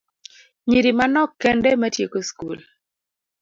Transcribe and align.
Nyiri 0.67 0.91
manok 0.97 1.31
kende 1.41 1.67
ema 1.75 1.87
tieko 1.95 2.19
skul 2.27 2.59